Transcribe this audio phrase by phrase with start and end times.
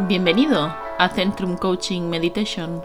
[0.00, 2.82] Bienvenido a Centrum Coaching Meditation,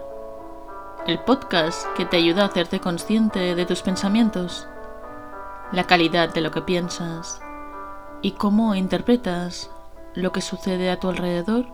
[1.07, 4.67] el podcast que te ayuda a hacerte consciente de tus pensamientos,
[5.71, 7.41] la calidad de lo que piensas
[8.21, 9.71] y cómo interpretas
[10.13, 11.65] lo que sucede a tu alrededor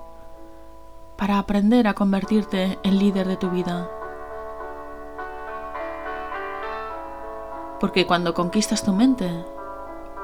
[1.18, 3.92] para aprender a convertirte en líder de tu vida.
[7.82, 9.30] Porque cuando conquistas tu mente,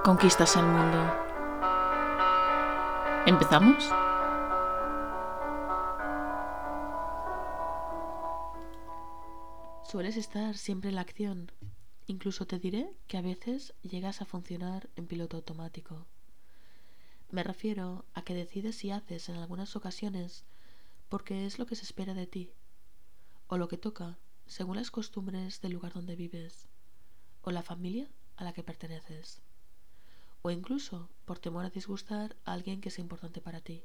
[0.06, 0.98] conquistas el mundo.
[3.26, 3.92] ¿Empezamos?
[9.92, 11.52] Sueles estar siempre en la acción.
[12.08, 16.08] Incluso te diré que a veces llegas a funcionar en piloto automático.
[17.30, 20.46] Me refiero a que decides y haces en algunas ocasiones
[21.10, 22.54] porque es lo que se espera de ti,
[23.50, 24.18] o lo que toca
[24.48, 26.70] según las costumbres del lugar donde vives,
[27.42, 29.42] o la familia a la que perteneces,
[30.42, 33.84] o incluso por temor a disgustar a alguien que sea importante para ti,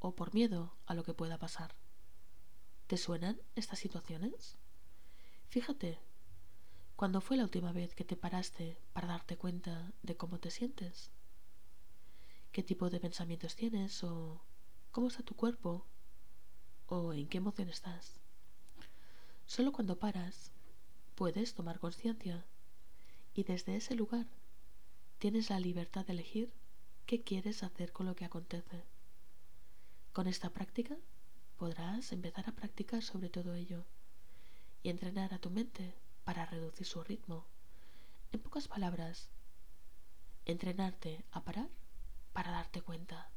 [0.00, 1.76] o por miedo a lo que pueda pasar.
[2.88, 4.58] ¿Te suenan estas situaciones?
[5.48, 5.98] Fíjate,
[6.96, 11.10] ¿cuándo fue la última vez que te paraste para darte cuenta de cómo te sientes?
[12.52, 14.40] ¿Qué tipo de pensamientos tienes o
[14.90, 15.86] cómo está tu cuerpo
[16.86, 18.20] o en qué emoción estás?
[19.46, 20.52] Solo cuando paras
[21.14, 22.44] puedes tomar conciencia
[23.34, 24.26] y desde ese lugar
[25.18, 26.52] tienes la libertad de elegir
[27.06, 28.84] qué quieres hacer con lo que acontece.
[30.12, 30.96] Con esta práctica
[31.56, 33.84] podrás empezar a practicar sobre todo ello
[34.84, 37.46] y entrenar a tu mente para reducir su ritmo.
[38.32, 39.30] En pocas palabras,
[40.44, 41.70] entrenarte a parar
[42.34, 43.30] para darte cuenta.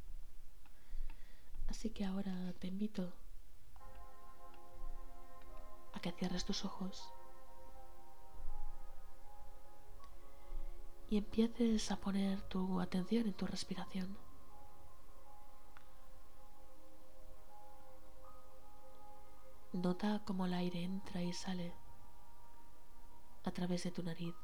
[1.68, 3.14] Así que ahora te invito
[5.94, 7.14] a que cierres tus ojos
[11.10, 14.27] y empieces a poner tu atención en tu respiración.
[19.74, 21.74] Nota cómo el aire entra y sale
[23.44, 24.36] a través de tu nariz.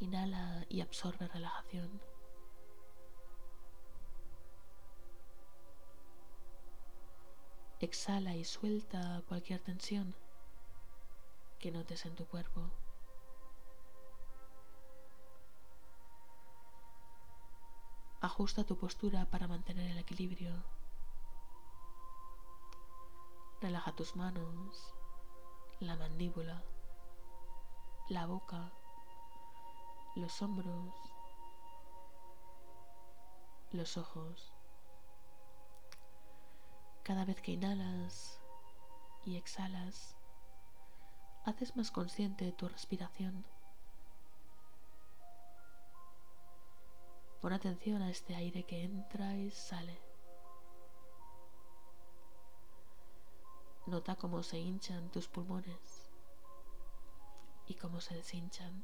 [0.00, 2.00] Inhala y absorbe relajación.
[7.78, 10.14] Exhala y suelta cualquier tensión
[11.58, 12.70] que notes en tu cuerpo.
[18.20, 20.81] Ajusta tu postura para mantener el equilibrio.
[23.62, 24.92] Relaja tus manos,
[25.78, 26.64] la mandíbula,
[28.08, 28.72] la boca,
[30.16, 30.92] los hombros,
[33.70, 34.52] los ojos.
[37.04, 38.40] Cada vez que inhalas
[39.24, 40.16] y exhalas,
[41.44, 43.46] haces más consciente tu respiración.
[47.40, 50.11] Pon atención a este aire que entra y sale.
[53.92, 56.08] Nota cómo se hinchan tus pulmones
[57.66, 58.82] y cómo se deshinchan.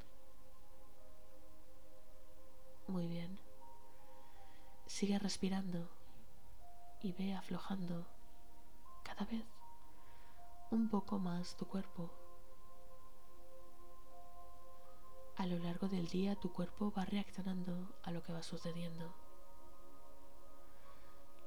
[2.88, 3.40] Muy bien.
[4.84, 5.88] Sigue respirando
[7.00, 8.06] y ve aflojando
[9.02, 9.46] cada vez
[10.70, 12.10] un poco más tu cuerpo.
[15.38, 19.14] A lo largo del día tu cuerpo va reaccionando a lo que va sucediendo.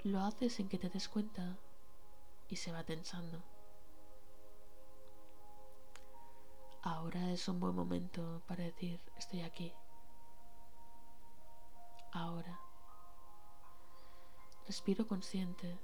[0.02, 1.60] Lo haces sin que te des cuenta
[2.52, 3.42] y se va tensando.
[6.84, 9.74] Ahora es un buen momento para decir estoy aquí.
[12.12, 12.60] Ahora.
[14.68, 15.80] Respiro consciente.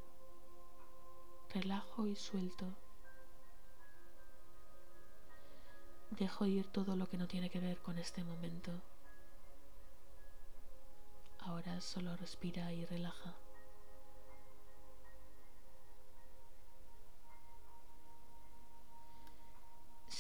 [1.54, 2.76] Relajo y suelto.
[6.12, 8.72] Dejo ir todo lo que no tiene que ver con este momento.
[11.40, 13.47] Ahora solo respira y relaja.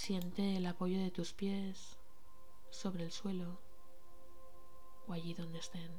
[0.08, 2.00] Siente el apoyo de tus pies
[2.70, 3.60] sobre el suelo
[5.06, 5.92] o allí donde estén.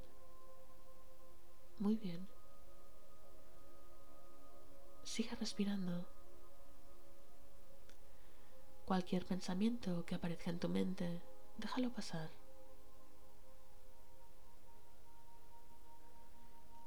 [1.79, 2.27] Muy bien.
[5.03, 6.09] Sigue respirando.
[8.87, 11.23] Cualquier pensamiento que aparezca en tu mente,
[11.59, 12.31] déjalo pasar.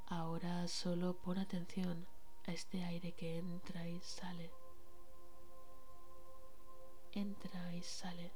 [0.07, 2.07] Ahora solo pon atención
[2.47, 4.49] a este aire que entra y sale
[7.13, 8.31] entra y sale,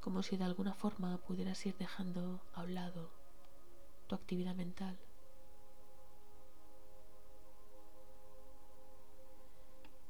[0.00, 3.10] como si de alguna forma pudieras ir dejando a un lado
[4.06, 4.98] tu actividad mental.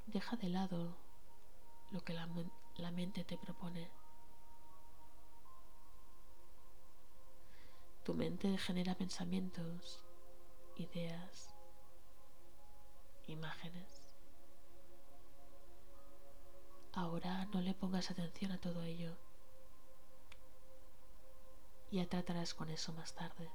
[0.07, 0.97] Deja de lado
[1.91, 2.29] lo que la,
[2.77, 3.91] la mente te propone.
[8.05, 10.03] Tu mente genera pensamientos,
[10.77, 11.55] ideas,
[13.27, 13.98] imágenes.
[16.99, 19.17] Ahora no le pongas atención a todo ello.
[21.93, 23.49] Ya tratarás con eso más tarde.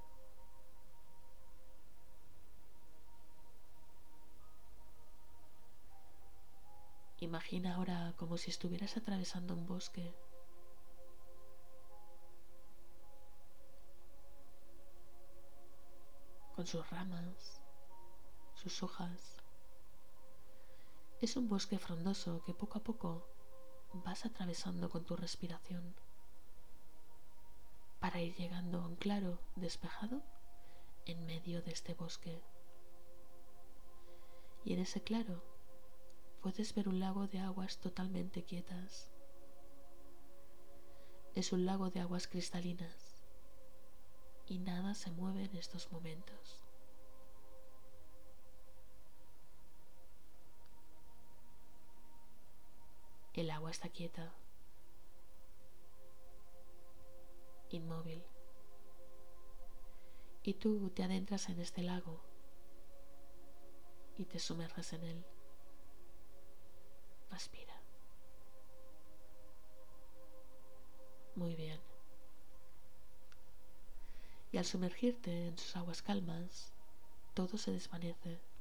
[7.20, 10.16] Imagina ahora como si estuvieras atravesando un bosque.
[16.56, 17.62] con sus ramas,
[18.54, 19.42] sus hojas.
[21.20, 23.33] Es un bosque frondoso que poco a poco
[23.94, 25.96] vas atravesando con tu respiración
[28.00, 30.24] para ir llegando a un claro despejado
[31.06, 32.44] en medio de este bosque.
[34.66, 35.44] Y en ese claro
[36.42, 39.12] puedes ver un lago de aguas totalmente quietas.
[41.36, 43.16] Es un lago de aguas cristalinas
[44.48, 46.63] y nada se mueve en estos momentos.
[53.34, 54.32] El agua está quieta,
[57.70, 58.24] inmóvil,
[60.44, 62.22] y tú te adentras en este lago
[64.18, 65.26] y te sumerges en él.
[67.32, 67.82] Respira.
[71.34, 71.82] Muy bien.
[74.52, 76.72] Y al sumergirte en sus aguas calmas,
[77.34, 78.53] todo se desvanece.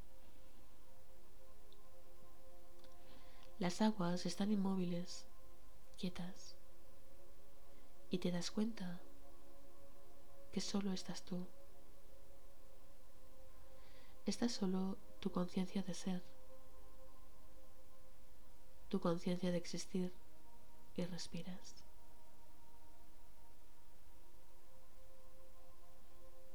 [3.62, 5.25] Las aguas están inmóviles,
[5.97, 6.56] quietas,
[8.11, 9.00] y te das cuenta
[10.53, 11.47] que solo estás tú.
[14.26, 16.25] Estás solo tu conciencia de ser
[18.88, 20.12] tu conciencia de existir
[20.97, 21.85] y respiras.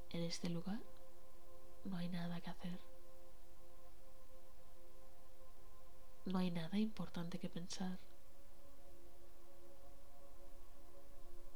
[0.09, 0.81] En este lugar
[1.85, 2.96] no hay nada que hacer.
[6.27, 7.97] No hay nada importante que pensar.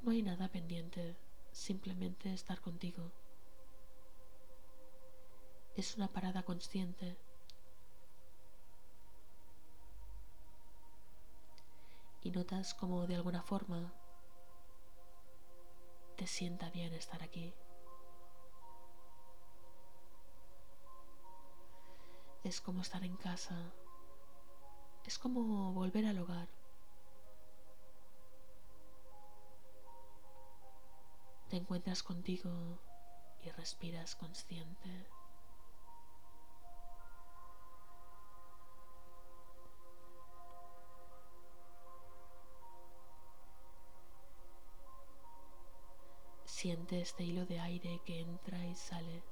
[0.02, 1.18] No hay nada pendiente,
[1.52, 3.12] simplemente estar contigo.
[5.76, 7.18] Es una parada consciente
[12.22, 13.94] y notas como de alguna forma
[16.16, 17.54] te sienta bien estar aquí.
[22.46, 23.74] Es como estar en casa,
[25.06, 26.48] es como volver al hogar.
[31.50, 32.80] Te encuentras contigo
[33.44, 35.08] y respiras consciente.
[46.46, 49.24] Siente este hilo de aire que entra y sale.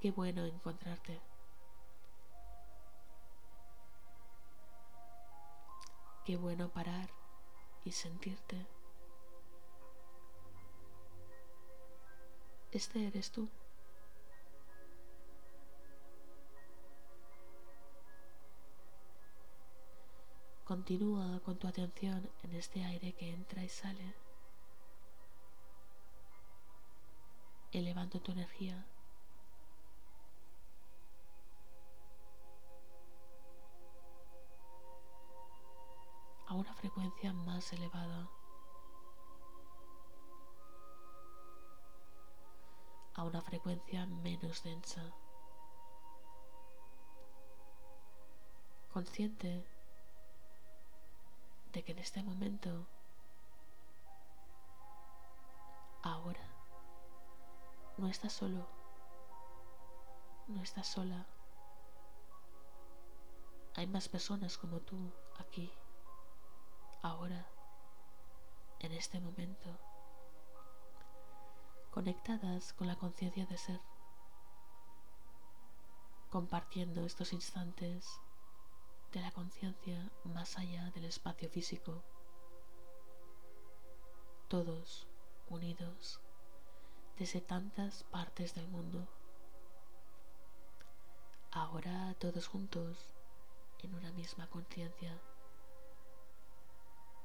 [0.00, 1.20] Qué bueno encontrarte.
[6.24, 7.08] Qué bueno parar
[7.84, 8.66] y sentirte.
[12.72, 13.48] Este eres tú.
[20.64, 24.14] Continúa con tu atención en este aire que entra y sale,
[27.70, 28.84] elevando tu energía.
[36.56, 38.28] Una frecuencia más elevada,
[43.14, 45.12] a una frecuencia menos densa,
[48.92, 49.76] consciente
[51.82, 52.86] que en este momento,
[56.02, 56.40] ahora,
[57.98, 58.66] no estás solo,
[60.48, 61.26] no estás sola.
[63.74, 65.70] Hay más personas como tú aquí,
[67.02, 67.46] ahora,
[68.80, 69.78] en este momento,
[71.90, 73.80] conectadas con la conciencia de ser,
[76.30, 78.20] compartiendo estos instantes
[79.12, 82.02] de la conciencia más allá del espacio físico.
[84.48, 85.08] Todos
[85.48, 86.20] unidos
[87.18, 89.08] desde tantas partes del mundo.
[91.50, 93.14] Ahora todos juntos
[93.78, 95.18] en una misma conciencia,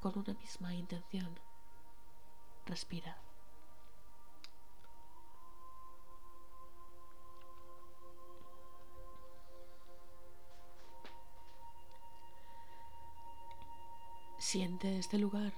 [0.01, 1.39] con una misma intención.
[2.65, 3.17] Respira.
[14.39, 15.53] Siente este lugar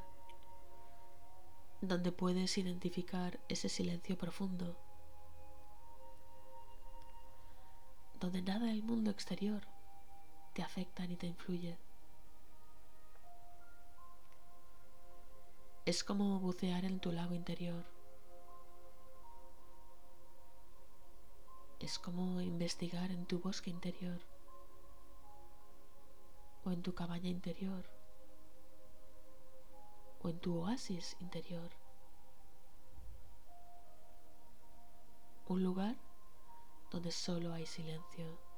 [1.81, 4.77] donde puedes identificar ese silencio profundo,
[8.19, 9.65] donde nada del mundo exterior
[10.53, 11.77] te afecta ni te influye.
[15.85, 17.83] Es como bucear en tu lago interior.
[21.81, 24.21] Es como investigar en tu bosque interior
[26.63, 27.83] o en tu cabaña interior
[30.21, 31.69] o en tu oasis interior.
[35.49, 35.97] Un lugar
[36.91, 38.52] donde solo hay silencio.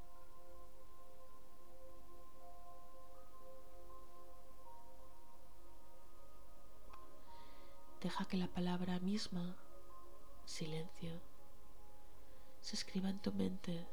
[8.05, 9.57] Deja que la palabra misma,
[10.45, 11.23] silencio,
[12.61, 13.87] se escriba en tu mente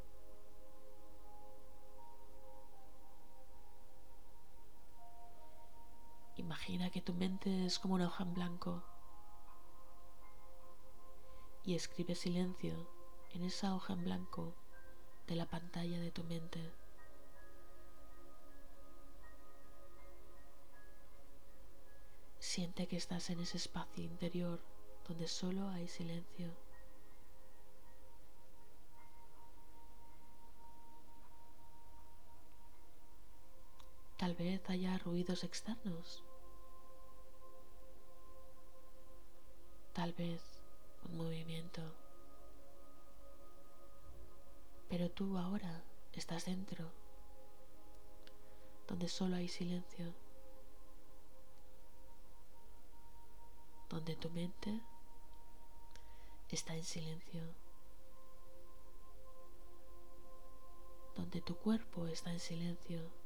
[6.35, 8.83] Imagina que tu mente es como una hoja en blanco
[11.63, 12.87] y escribe silencio
[13.31, 14.53] en esa hoja en blanco
[15.25, 16.82] de la pantalla de tu mente.
[22.53, 24.59] Siente que estás en ese espacio interior
[25.07, 26.51] donde solo hay silencio.
[34.17, 36.23] Tal vez haya ruidos externos.
[39.93, 40.43] Tal vez
[41.09, 41.81] un movimiento.
[44.89, 46.91] Pero tú ahora estás dentro,
[48.87, 50.13] donde solo hay silencio,
[53.93, 54.81] donde tu mente
[56.49, 57.43] está en silencio,
[61.15, 63.23] donde tu cuerpo está en silencio.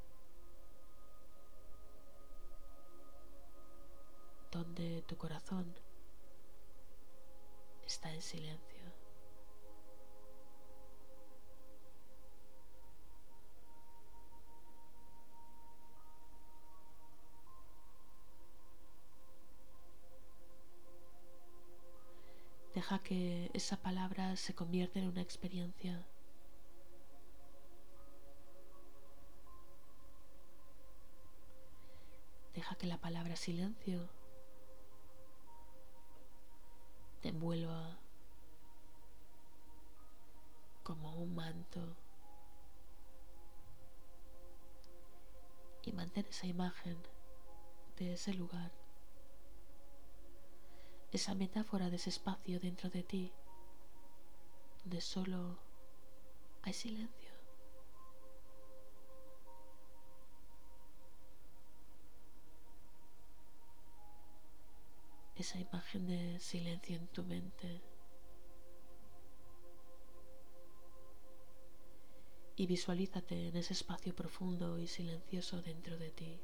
[4.49, 5.75] donde tu corazón
[7.85, 8.76] está en silencio.
[22.77, 26.05] Deja que esa palabra se convierta en una experiencia.
[32.53, 34.07] Deja que la palabra silencio
[37.21, 37.97] te envuelva
[40.83, 41.97] como un manto
[45.81, 47.01] y mantén esa imagen
[47.95, 48.71] de ese lugar,
[51.17, 53.33] esa metáfora de ese espacio dentro de ti,
[54.83, 55.59] donde solo
[56.63, 57.27] hay silencio.
[65.35, 67.79] esa imagen de silencio en tu mente
[72.55, 76.41] y visualízate en ese espacio profundo y silencioso dentro de ti.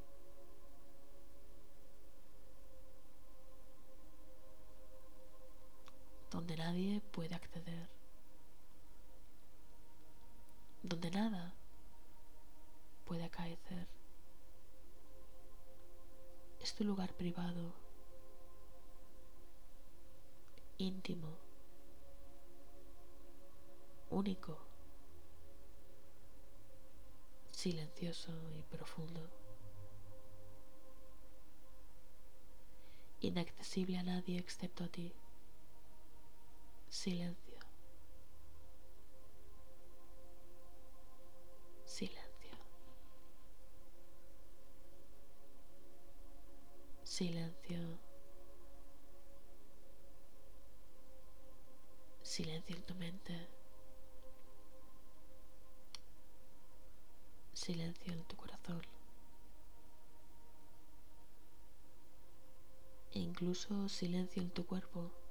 [6.33, 7.87] Donde nadie puede acceder,
[10.81, 11.53] donde nada
[13.05, 13.87] puede acaecer.
[16.59, 17.75] Es tu lugar privado
[20.79, 21.37] íntimo,
[24.09, 24.57] único,
[27.51, 29.29] silencioso y profundo,
[33.21, 35.13] inaccesible a nadie excepto a ti,
[36.93, 37.57] silencio,
[41.85, 42.57] silencio,
[47.03, 47.99] silencio.
[52.21, 53.47] Silencio en tu mente.
[57.53, 58.81] Silencio en tu corazón.
[63.11, 65.22] E incluso silencio en tu cuerpo.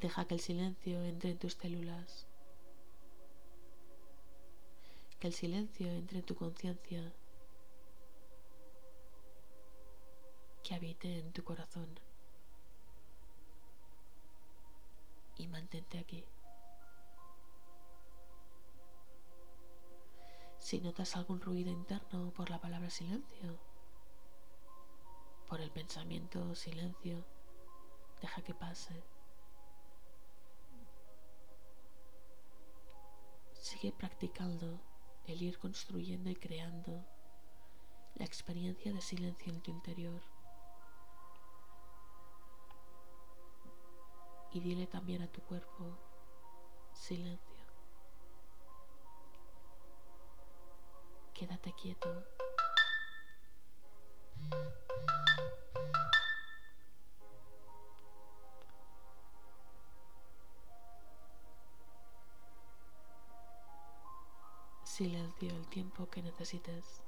[0.00, 2.26] Deja que el silencio entre en tus células.
[5.18, 7.12] Que el silencio entre en tu conciencia.
[10.62, 11.98] que habite en tu corazón.
[15.36, 16.24] Y mantente aquí.
[20.58, 23.58] Si notas algún ruido interno por la palabra silencio,
[25.48, 27.24] por el pensamiento silencio,
[28.20, 29.02] deja que pase.
[33.60, 34.80] Sigue practicando
[35.26, 37.04] el ir construyendo y creando
[38.14, 40.22] la experiencia de silencio en tu interior.
[44.52, 45.98] Y dile también a tu cuerpo,
[46.94, 47.66] silencio.
[51.34, 52.24] Quédate quieto.
[65.00, 67.00] Silencio el tiempo que necesites.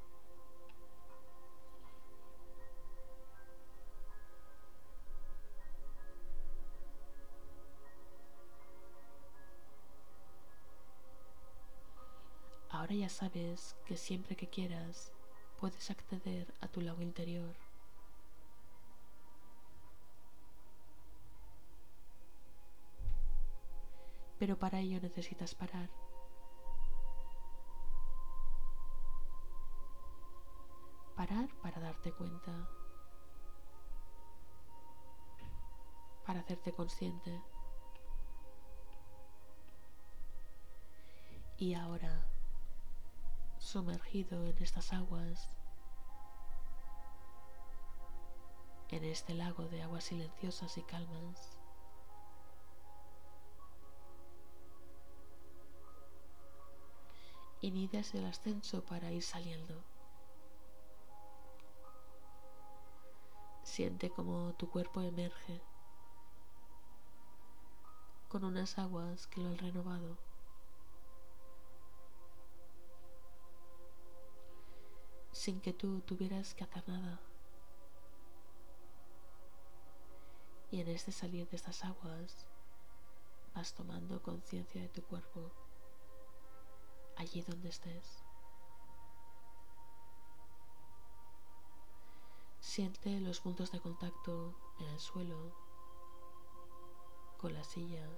[12.71, 15.13] Ahora ya sabes que siempre que quieras
[15.61, 17.55] puedes acceder a tu lado interior.
[24.39, 25.55] Pero para ello necesitas.
[25.55, 25.91] Parar
[32.11, 32.69] cuenta.
[36.27, 37.41] Para hacerte consciente.
[41.59, 42.27] Y ahora
[43.59, 45.49] sumergido en estas aguas,
[48.89, 51.57] en este lago de aguas silenciosas y calmas.
[57.61, 59.92] Inicias el ascenso para ir saliendo.
[63.73, 65.63] Siente como tu cuerpo emerge
[68.29, 70.19] con unas aguas que lo han renovado.
[75.33, 77.19] sin que tú tuvieras que hacer nada.
[80.71, 82.47] Y en este salir de estas aguas
[83.55, 85.51] vas tomando conciencia de tu cuerpo
[87.17, 88.23] allí donde estés.
[92.75, 95.53] Siente los puntos de contacto en el suelo,
[97.37, 98.09] con la silla,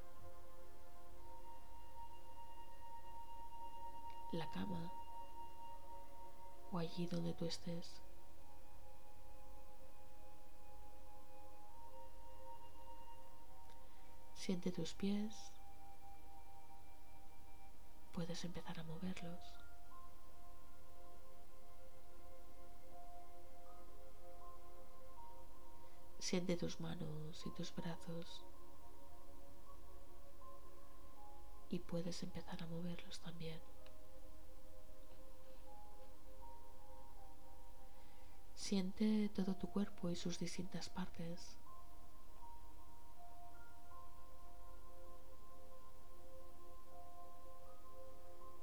[4.31, 4.93] la cama
[6.71, 8.01] o allí donde tú estés.
[14.35, 15.35] Siente tus pies.
[18.13, 19.64] Puedes empezar a moverlos.
[26.25, 28.43] Siente tus manos y tus brazos.
[31.69, 33.61] Y puedes empezar a moverlos también.
[38.55, 41.59] Siente todo tu cuerpo y sus distintas partes.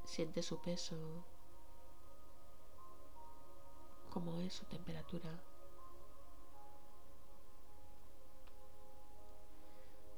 [0.03, 0.97] Siente su peso,
[4.09, 5.50] cómo es su temperatura.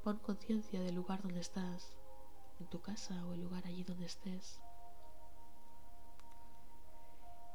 [0.04, 1.96] Pon conciencia del lugar donde estás,
[2.60, 4.60] en tu casa o el lugar allí donde estés.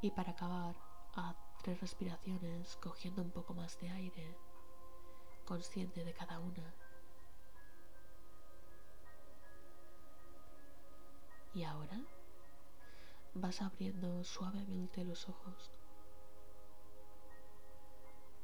[0.00, 0.74] Y para acabar,
[1.14, 4.34] haz tres respiraciones cogiendo un poco más de aire,
[5.44, 6.74] consciente de cada una.
[11.52, 12.00] Y ahora
[13.34, 15.70] vas abriendo suavemente los ojos.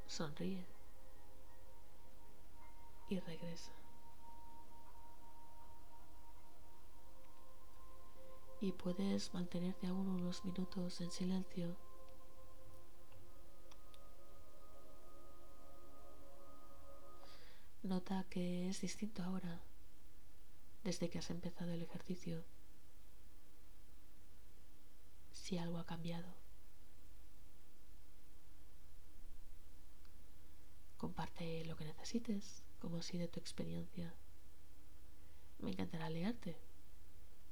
[0.07, 0.67] Sonríe
[3.09, 3.73] y regresa.
[8.64, 11.77] Y puedes mantenerte aún unos minutos en silencio
[17.83, 19.61] Nota que es distinto ahora,
[20.83, 22.42] desde que has empezado el ejercicio.
[25.31, 26.35] Si algo ha cambiado.
[30.96, 34.14] Comparte lo que necesites, como ha sido tu experiencia.
[35.59, 36.57] Me encantará leerte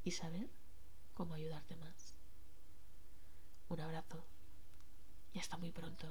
[0.05, 0.62] y saber
[1.15, 2.15] cómo ayudarte más.
[3.69, 4.25] Un abrazo
[5.33, 6.07] y hasta muy pronto.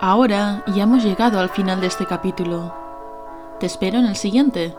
[0.00, 2.74] Ahora ya hemos llegado al final de este capítulo.
[3.60, 4.74] Te espero en el siguiente,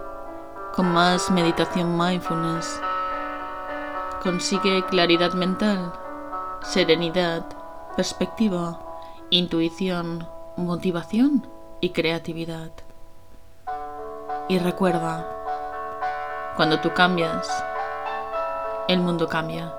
[0.76, 2.80] con más meditación mindfulness.
[4.22, 5.92] Consigue claridad mental,
[6.62, 7.46] serenidad,
[7.96, 8.80] perspectiva,
[9.30, 11.48] intuición, motivación
[11.82, 12.72] y creatividad.
[14.50, 15.37] Y recuerda,
[16.58, 17.48] cuando tú cambias,
[18.88, 19.72] el mundo cambia.